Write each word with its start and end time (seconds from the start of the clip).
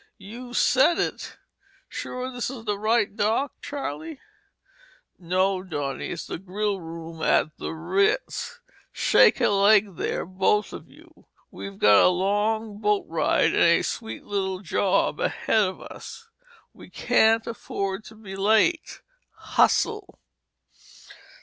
"You 0.17 0.55
said 0.55 0.97
it.—Sure 0.97 2.31
this 2.31 2.49
is 2.49 2.65
the 2.65 2.79
right 2.79 3.15
dock, 3.15 3.53
Charlie?" 3.61 4.19
"No, 5.19 5.61
Donny, 5.61 6.07
it's 6.07 6.25
the 6.25 6.39
grill 6.39 6.79
room 6.81 7.21
of 7.21 7.51
the 7.57 7.69
Ritz—shake 7.75 9.39
a 9.39 9.49
leg 9.49 9.97
there, 9.97 10.25
both 10.25 10.73
of 10.73 10.89
you. 10.89 11.27
We've 11.51 11.77
got 11.77 12.03
a 12.03 12.07
long 12.09 12.79
boat 12.81 13.05
ride 13.07 13.53
and 13.53 13.61
a 13.61 13.83
sweet 13.83 14.23
little 14.23 14.61
job 14.61 15.19
ahead 15.19 15.59
of 15.67 15.81
us. 15.83 16.27
We 16.73 16.89
can't 16.89 17.45
afford 17.45 18.03
to 18.05 18.15
be 18.15 18.35
late—hustle!" 18.35 20.17